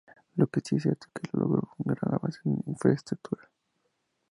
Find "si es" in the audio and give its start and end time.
0.61-0.81